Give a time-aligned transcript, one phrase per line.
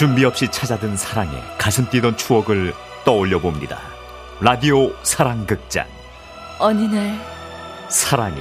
[0.00, 2.72] 준비 없이 찾아든 사랑에 가슴 뛰던 추억을
[3.04, 3.80] 떠올려 봅니다.
[4.40, 5.86] 라디오 사랑극장.
[6.58, 7.20] 어느 날
[7.90, 8.40] 사랑이.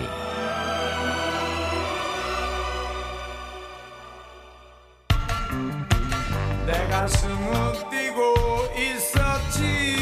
[6.65, 7.49] 내가 숨을
[7.91, 8.35] 뛰고
[8.77, 9.97] 있었지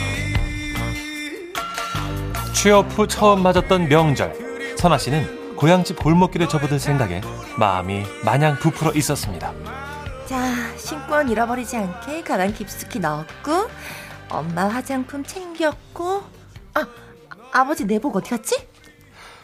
[2.53, 7.21] 취업 후 처음 맞았던 명절 선아 씨는 고향집 골목길에 접어들 생각에
[7.57, 9.51] 마음이 마냥 부풀어 있었습니다.
[11.07, 13.69] 자 신권 잃어버리지 않게 가방 깊숙이 넣었고
[14.29, 16.23] 엄마 화장품 챙겼고
[16.73, 16.87] 아
[17.53, 18.67] 아버지 내복 어디 갔지?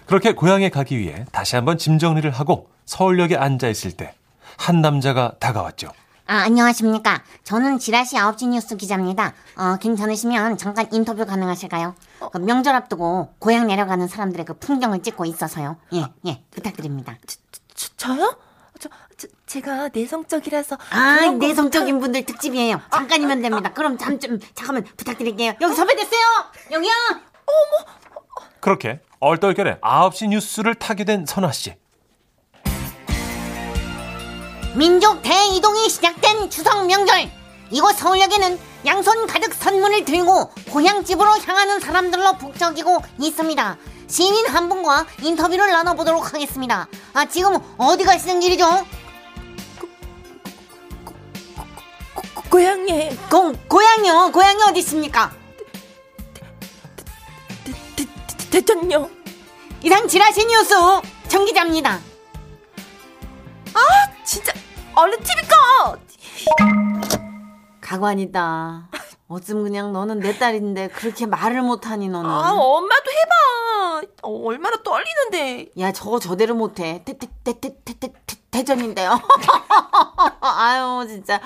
[0.05, 4.13] 그렇게 고향에 가기 위해 다시 한번 짐 정리를 하고 서울역에 앉아 있을 때
[4.55, 5.89] 한 남자가 다가왔죠.
[6.27, 7.23] 아, 안녕하십니까.
[7.43, 9.33] 저는 지라시 9시 뉴스 기자입니다.
[9.57, 11.95] 어, 괜찮으시면 잠깐 인터뷰 가능하실까요?
[12.31, 15.77] 그 명절 앞두고 고향 내려가는 사람들의 그 풍경을 찍고 있어서요.
[15.93, 17.17] 예, 예, 부탁드립니다.
[17.25, 18.37] 저, 저요?
[18.79, 22.81] 저, 저 제가 내성적이라서 아, 내성적인 분들 특집이에요.
[22.91, 23.71] 잠깐이면 됩니다.
[23.73, 25.53] 그럼 잠 좀, 잠깐만 부탁드릴게요.
[25.61, 26.21] 여기 섭외 됐어요!
[26.71, 26.91] 여기요!
[28.59, 31.75] 그렇게 얼떨결에 9시 뉴스를 타게 된 선아 씨.
[34.75, 37.29] 민족 대이동이 시작된 추석 명절.
[37.69, 43.77] 이곳 서울역에는 양손 가득 선물을 들고 고향집으로 향하는 사람들로 북적이고 있습니다.
[44.07, 46.87] 시민 한 분과 인터뷰를 나눠보도록 하겠습니다.
[47.13, 48.85] 아, 지금 어디 가시는 길이죠?
[52.13, 54.31] 고- 고향에 고, 고향이요?
[54.33, 55.31] 고향이 어디 있습니까?
[57.63, 59.09] 대, 대, 대, 대통령
[59.81, 60.75] 이상 지라시 뉴스
[61.27, 61.99] 정 기자입니다.
[64.25, 64.53] 진짜
[64.95, 65.97] 얼른 TV 꺼
[67.83, 68.89] 가관이다.
[69.27, 72.29] 어쩜 그냥 너는 내 딸인데 그렇게 말을 못하니 너는.
[72.29, 74.07] 아, 엄마도 해봐.
[74.23, 75.71] 어, 얼마나 떨리는데.
[75.79, 77.03] 야, 저거 저대로 못해.
[78.51, 79.19] 대전인데요.
[80.41, 81.41] 아유, 진짜.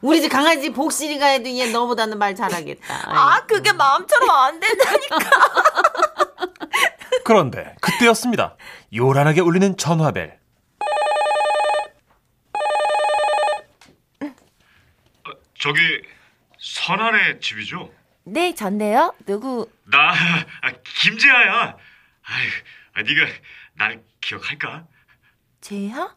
[0.00, 2.94] 우리 집 강아지 복실이가 해도 얘 너보다는 말 잘하겠다.
[3.06, 5.18] 아, 그게 마음처럼 안 된다니까.
[7.24, 8.56] 그런데 그때였습니다.
[8.94, 10.37] 요란하게 울리는 전화벨.
[15.58, 15.80] 저기
[16.58, 17.92] 선한의 집이죠?
[18.24, 19.14] 네, 전데요.
[19.26, 19.70] 누구?
[19.84, 21.76] 나 아, 김재하야.
[22.24, 22.46] 아이,
[22.94, 23.26] 아, 네가
[23.74, 24.86] 날 기억할까?
[25.60, 26.14] 재하?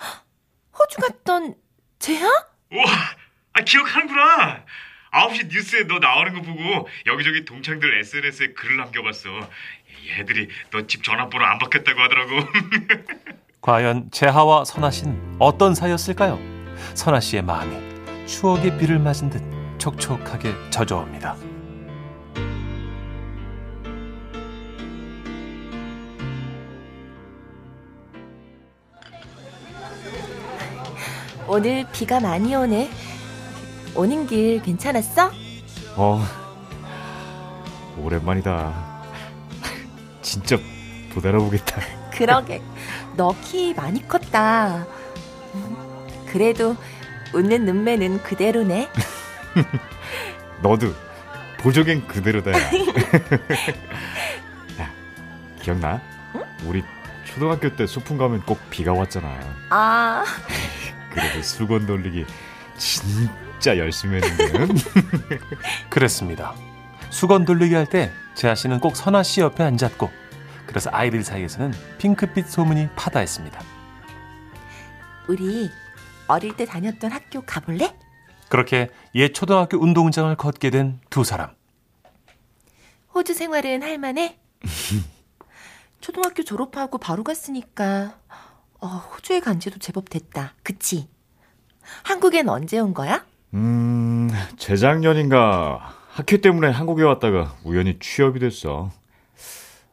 [0.00, 0.24] 헉,
[0.78, 1.54] 호주 갔던
[1.98, 2.26] 재하?
[2.70, 2.84] 우와,
[3.54, 4.64] 아, 기억하는구나.
[5.12, 9.30] 9시 뉴스에 너 나오는 거 보고 여기저기 동창들 SNS에 글을 남겨봤어.
[10.18, 12.36] 얘들이 너 집 전화번호 안 바뀌었다고 하더라고.
[13.60, 16.38] 과연 재하와 선아 씨는 어떤 사이였을까요?
[16.94, 17.97] 선아 씨의 마음이
[18.28, 19.42] 추억의 비를 맞은 듯
[19.78, 21.34] 촉촉하게 젖어옵니다.
[31.46, 32.90] 오늘 비가 많이 오네.
[33.94, 35.30] 오는 길 괜찮았어?
[35.96, 36.22] 어,
[37.98, 39.02] 오랜만이다.
[40.22, 40.56] 진짜
[41.14, 41.80] 못 알아보겠다.
[42.12, 42.60] 그러게.
[43.16, 44.86] 너 키 많이 컸다.
[45.54, 45.76] 음,
[46.30, 46.76] 그래도
[47.32, 48.88] 웃는 눈매는 그대로네.
[50.62, 50.94] 너도
[51.58, 52.52] 보조개 그대로다.
[52.52, 52.56] 야.
[54.80, 54.90] 야,
[55.60, 56.00] 기억나?
[56.64, 56.82] 우리
[57.24, 59.28] 초등학교 때 소풍 가면 꼭 비가 왔잖아.
[59.70, 60.24] 아,
[61.12, 62.24] 그래도 수건 돌리기
[62.76, 64.68] 진짜 열심히 했는데.
[65.90, 66.54] 그랬습니다.
[67.10, 70.10] 수건 돌리기 할 때 재하 씨는 꼭 선아 씨 옆에 앉았고
[70.66, 73.60] 그래서 아이들 사이에서는 핑크빛 소문이 파다했습니다.
[75.26, 75.70] 우리
[76.28, 77.94] 어릴 때 다녔던 학교 가볼래?
[78.48, 81.50] 그렇게 옛 초등학교 운동장을 걷게 된 두 사람.
[83.14, 84.38] 호주 생활은 할만해?
[86.00, 88.18] 초등학교 졸업하고 바로 갔으니까
[88.80, 90.54] 어, 호주에 간 지도 제법 됐다.
[90.62, 91.08] 그치?
[92.04, 93.26] 한국엔 언제 온 거야?
[93.54, 98.90] 음, 재작년인가 학회 때문에 한국에 왔다가 우연히 취업이 됐어.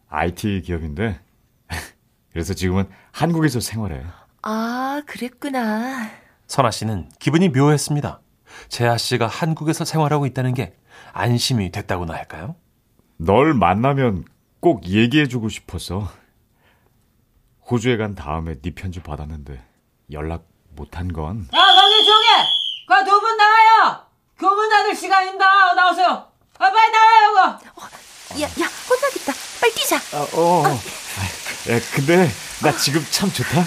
[0.10, 1.20] IT 기업인데.
[2.32, 4.04] 그래서 지금은 한국에서 생활해.
[4.44, 6.10] 아, 그랬구나.
[6.48, 8.22] 선아 씨는 기분이 묘했습니다.
[8.70, 10.78] 재하 씨가 한국에서 생활하고 있다는 게
[11.14, 12.56] 안심이 됐다고나 할까요?
[13.18, 14.26] 널 만나면
[14.60, 16.10] 꼭 얘기해주고 싶었어.
[17.70, 19.62] 호주에 간 다음에 네 편지 받았는데
[20.12, 20.46] 연락
[20.76, 22.46] 못한 건 야, 거기 조용해!
[22.88, 24.06] 그두 분 나가요!
[24.38, 25.74] 교문 닫을 시간입니다.
[25.74, 26.08] 나오세요.
[26.60, 28.42] 아, 빨리 나가요, 그거!
[28.42, 29.34] 야, 야, 혼나겠다.
[29.62, 29.96] 빨리 뛰자.
[29.98, 30.64] 아, 어.
[30.66, 32.30] 아, 야, 근데
[32.62, 33.64] 나 지금 참 좋다.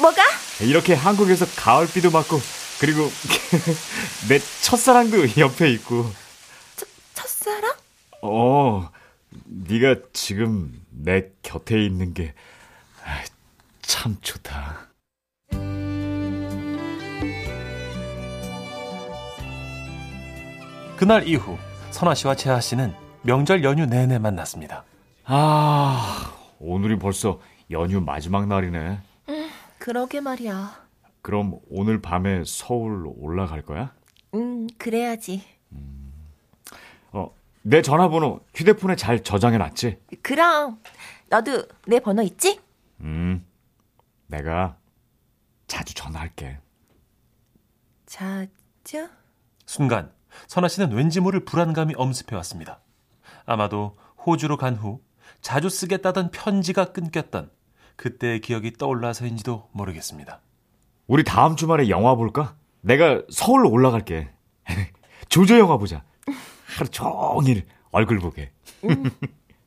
[0.00, 0.22] 뭐가?
[0.62, 2.38] 이렇게 한국에서 가을비도 맞고
[2.80, 3.02] 그리고
[4.28, 6.10] 내 첫사랑도 옆에 있고.
[7.14, 7.72] 첫사랑?
[8.22, 8.90] 어.
[9.46, 12.34] 네가 지금 내 곁에 있는 게
[13.90, 14.86] 참 좋다.
[20.96, 21.58] 그날 이후
[21.90, 24.84] 선아 씨와 재하 씨는 명절 연휴 내내 만났습니다.
[25.24, 27.40] 아, 오늘이 벌써
[27.70, 29.00] 연휴 마지막 날이네.
[29.80, 30.86] 그러게 말이야.
[31.22, 33.94] 그럼 오늘 밤에 서울 올라갈 거야?
[34.34, 35.42] 음, 그래야지.
[37.12, 39.98] 어, 내 전화번호 휴대폰에 잘 저장해 놨지?
[40.22, 40.80] 그럼
[41.30, 42.60] 너도 내 번호 있지?
[43.00, 43.44] 음.
[44.26, 44.76] 내가
[45.66, 46.58] 자주 전화할게.
[48.06, 49.08] 자주?
[49.64, 50.12] 순간
[50.46, 52.80] 선아 씨는 왠지 모를 불안감이 엄습해 왔습니다.
[53.46, 55.00] 아마도 호주로 간 후
[55.40, 57.50] 자주 쓰겠다던 편지가 끊겼던
[58.00, 60.40] 그때의 기억이 떠올라서인지도 모르겠습니다.
[61.06, 62.56] 우리 다음 주말에 영화 볼까?
[62.80, 64.30] 내가 서울로 올라갈게.
[65.28, 66.02] 조조 영화 보자.
[66.78, 68.52] 하루 종일 얼굴 보게.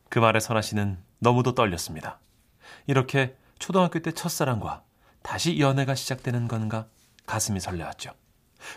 [0.10, 2.20] 그 말에 선아 씨는 너무도 떨렸습니다.
[2.88, 4.82] 이렇게 초등학교 때 첫사랑과
[5.22, 6.88] 다시 연애가 시작되는 건가
[7.28, 8.14] 가슴이 설레었죠.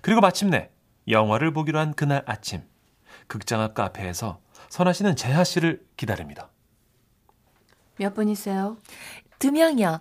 [0.03, 0.69] 그리고 마침내
[1.09, 2.63] 영화를 보기로 한 그날 아침
[3.27, 4.39] 극장 앞 카페에서
[4.69, 6.51] 선아 씨는 재하 씨를 기다립니다.
[7.99, 8.77] 몇 분이세요?
[9.39, 10.01] 두 명이요.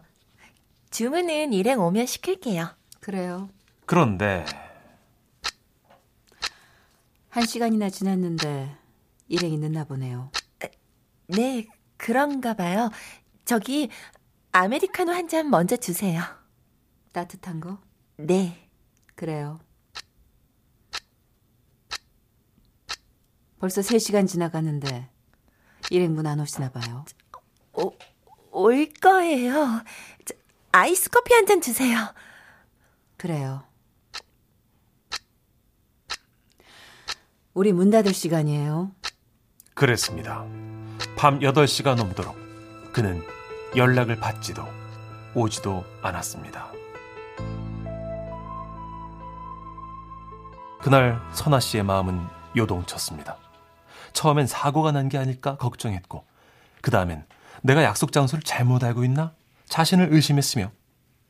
[0.92, 2.70] 주문은 일행 오면 시킬게요.
[3.02, 3.50] 그래요.
[3.86, 4.46] 그런데
[7.30, 8.76] 한 시간이나 지났는데
[9.28, 10.32] 일행이 늦나 보네요.
[11.28, 11.68] 네,
[11.98, 12.90] 그런가 봐요.
[13.44, 13.90] 저기
[14.52, 16.22] 아메리카노 한 잔 먼저 주세요.
[17.12, 17.80] 따뜻한 거?
[18.18, 18.70] 네.
[19.16, 19.60] 그래요.
[23.60, 25.10] 벌써 3시간 지나가는데
[25.90, 27.06] 일행분 안 오시나 봐요.
[27.74, 27.92] 오,
[28.56, 29.84] 올 거예요.
[30.26, 30.34] 저,
[30.72, 31.98] 아이스 커피 한 잔 주세요.
[33.18, 33.64] 그래요.
[37.54, 38.92] 우리 문 닫을 시간이에요.
[39.74, 40.46] 그랬습니다.
[41.18, 42.36] 밤 8시가 넘도록
[42.94, 43.22] 그는
[43.76, 44.64] 연락을 받지도
[45.36, 46.72] 오지도 않았습니다.
[50.82, 52.26] 그날 선아 씨의 마음은
[52.56, 53.38] 요동쳤습니다.
[54.14, 56.24] 처음엔 사고가 난 게 아닐까 걱정했고,
[56.82, 57.26] 그 다음엔
[57.62, 59.34] 내가 약속 장소를 잘못 알고 있나?
[59.68, 60.72] 자신을 의심했으며,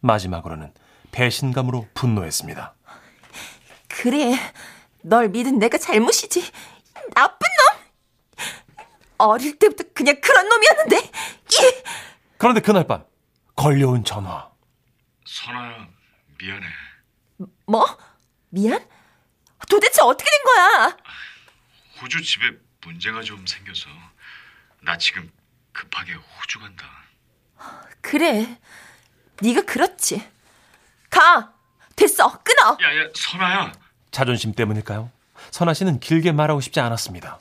[0.01, 0.73] 마지막으로는
[1.11, 2.75] 배신감으로 분노했습니다.
[3.87, 4.35] 그래,
[5.01, 6.51] 널 믿은 내가 잘못이지.
[7.13, 7.85] 나쁜 놈!
[9.17, 10.97] 어릴 때부터 그냥 그런 놈이었는데.
[10.97, 11.83] 이!
[12.37, 13.05] 그런데 그날 밤,
[13.55, 14.49] 걸려온 전화.
[15.25, 15.87] 선아야
[16.39, 16.65] 미안해.
[17.65, 17.85] 뭐?
[18.49, 18.85] 미안?
[19.69, 20.97] 도대체 어떻게 된 거야?
[22.01, 22.45] 호주 집에
[22.85, 23.87] 문제가 좀 생겨서
[24.81, 25.31] 나 지금
[25.75, 26.85] 급하게 호주 간다.
[28.01, 28.59] 그래,
[29.41, 30.25] 네가 그렇지.
[31.09, 31.53] 가!
[31.95, 32.77] 됐어, 끊어!
[32.81, 33.71] 야 야 선아야.
[34.11, 35.11] 자존심 때문일까요?
[35.51, 37.39] 선아 씨는 길게 말하고 싶지 않았습니다.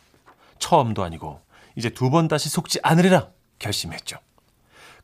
[0.58, 1.40] 처음도 아니고
[1.76, 3.28] 이제 두 번 다시 속지 않으리라
[3.58, 4.19] 결심했죠.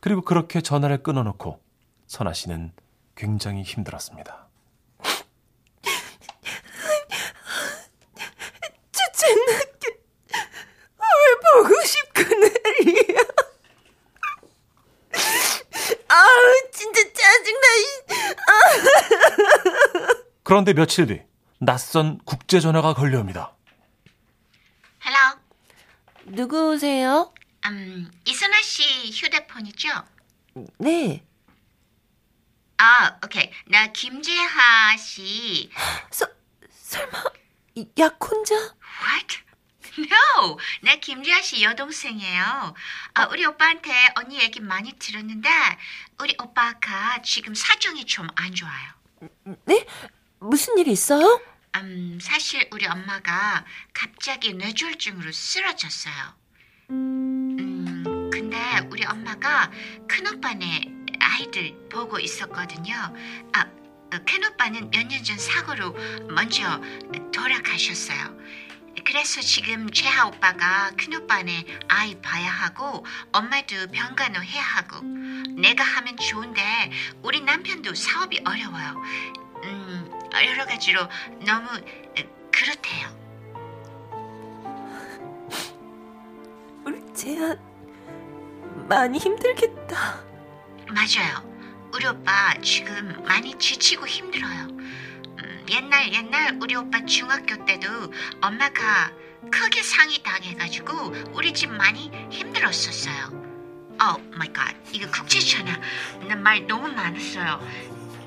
[0.01, 1.61] 그리고 그렇게 전화를 끊어놓고
[2.07, 2.73] 선아 씨는
[3.17, 4.49] 굉장히 힘들었습니다.
[8.93, 9.99] 주책나게
[10.99, 13.21] 왜 보고 싶고 난리야.
[16.09, 17.67] 아우, 진짜 짜증나.
[17.77, 17.87] 이.
[20.43, 21.23] 그런데 며칠 뒤
[21.59, 23.55] 낯선 국제 전화가 걸려옵니다.
[25.05, 25.17] Hello.
[26.27, 27.33] 누구세요?
[27.67, 29.89] 음, 이선아 씨 휴대폰이죠?
[30.79, 31.25] 네.
[32.79, 33.51] 아, 오케이.
[33.67, 35.71] 나 김재하 씨.
[36.11, 36.27] 서,
[36.71, 37.23] 설마,
[37.99, 38.55] 약혼자?
[38.55, 39.39] What?
[39.99, 42.75] No, 나 김재하 씨 여동생이에요.
[43.15, 45.49] 아, 우리 오빠한테 언니 얘기 많이 들었는데
[46.21, 48.93] 우리 오빠가 지금 사정이 좀 안 좋아요.
[49.67, 49.87] 네?
[50.39, 51.41] 무슨 일 있어요?
[51.77, 56.15] 음, 사실 우리 엄마가 갑자기 뇌졸중으로 쓰러졌어요.
[56.91, 58.59] 음, 근데
[58.91, 59.71] 우리 엄마가
[60.09, 60.83] 큰 오빠네
[61.21, 62.95] 아이들 보고 있었거든요.
[63.53, 63.65] 아,
[64.27, 65.93] 큰 오빠는 몇 년 전 사고로
[66.31, 66.81] 먼저
[67.33, 68.39] 돌아가셨어요.
[69.05, 75.01] 그래서 지금 재하 오빠가 큰오빠네 아이 봐야 하고 엄마도 병간호 해야 하고
[75.57, 76.63] 내가 하면 좋은데
[77.23, 79.03] 우리 남편도 사업이 어려워요.
[79.65, 81.09] 음, 여러 가지로
[81.45, 81.69] 너무
[82.53, 83.21] 그렇대요.
[86.85, 87.59] 우리 재한
[88.89, 90.21] 많이 힘들겠다.
[90.89, 91.49] 맞아요.
[91.93, 94.80] 우리 오빠 지금 많이 지치고 힘들어요.
[95.71, 97.89] 음, 옛날 옛날 우리 오빠 중학교 때도
[98.41, 99.13] 엄마가
[99.51, 103.31] 크게 사기 당해가지고 우리 집 많이 힘들었었어요.
[104.01, 105.73] Oh my God 이거 국제전화
[106.29, 107.61] 나말 너무 많았어요.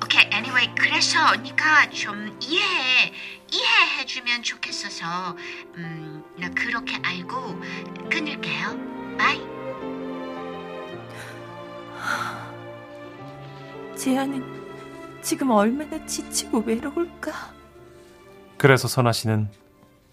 [0.02, 3.12] 오케이 anyway 그래서 언니가 좀 이해해
[3.52, 5.36] 이해해 주면 좋겠어서
[5.76, 7.60] 음, 나 그렇게 알고
[8.10, 9.16] 끊을게요.
[9.18, 9.40] Bye.
[13.96, 14.63] 재한은
[15.24, 17.32] 지금 얼마나 지치고 외로울까?
[18.58, 19.50] 그래서 선아 씨는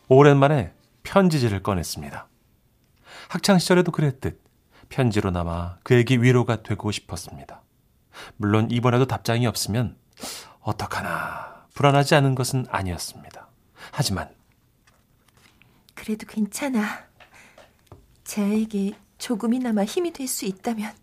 [0.07, 2.27] 오랜만에 편지지를 꺼냈습니다.
[3.29, 4.41] 학창 시절에도 그랬듯
[4.89, 7.61] 편지로 남아 그에게 위로가 되고 싶었습니다.
[8.37, 9.97] 물론 이번에도 답장이 없으면
[10.61, 13.47] 어떡하나 불안하지 않은 것은 아니었습니다.
[13.91, 14.29] 하지만
[15.93, 16.85] 그래도 괜찮아.
[18.23, 20.93] 제아에게 조금이나마 힘이 될 수 있다면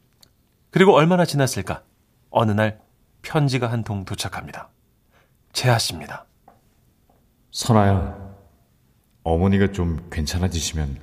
[0.71, 1.83] 그리고 얼마나 지났을까?
[2.31, 2.81] 어느 날
[3.23, 4.71] 편지가 한 통 도착합니다.
[5.53, 6.27] 재하 씨입니다.
[7.51, 8.17] 선아야,
[9.25, 10.99] 어머니가 좀 괜찮아지시면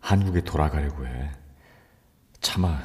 [0.00, 1.30] 한국에 돌아가려고 해.
[2.40, 2.78] 차마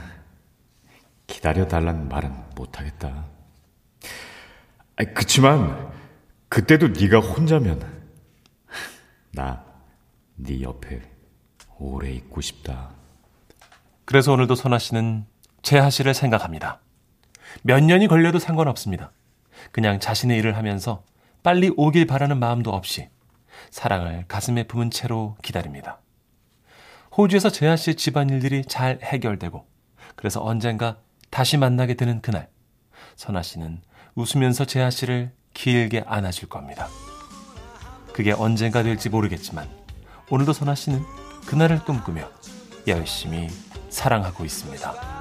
[1.28, 3.26] 기다려달라는 말은 못하겠다.
[5.16, 5.92] 그치만
[6.50, 7.80] 그때도 네가 혼자면
[9.32, 9.72] 나
[10.44, 11.02] 네 옆에
[11.78, 12.90] 오래 있고 싶다.
[14.06, 15.26] 그래서 오늘도 선아 씨는
[15.62, 16.80] 재하 씨를 생각합니다.
[17.62, 19.12] 몇 년이 걸려도 상관없습니다.
[19.72, 21.03] 그냥 자신의 일을 하면서
[21.43, 23.10] 빨리 오길 바라는 마음도 없이
[23.70, 26.00] 사랑을 가슴에 품은 채로 기다립니다.
[27.17, 29.65] 호주에서 재하 씨의 집안 일들이 잘 해결되고
[30.15, 30.98] 그래서 언젠가
[31.29, 32.50] 다시 만나게 되는 그날
[33.15, 33.81] 선아 씨는
[34.15, 36.88] 웃으면서 재하 씨를 길게 안아줄 겁니다.
[38.13, 39.70] 그게 언젠가 될지 모르겠지만
[40.29, 41.01] 오늘도 선아 씨는
[41.46, 42.29] 그날을 꿈꾸며
[42.88, 43.48] 열심히
[43.89, 45.21] 사랑하고 있습니다.